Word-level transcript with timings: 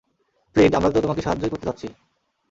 Flint, 0.55 0.73
আমরা 0.75 0.89
তো 0.93 0.99
তোমাকে 1.01 1.21
সাহায্যই 1.21 1.51
করতে 1.51 1.65
চাচ্ছি! 1.67 1.87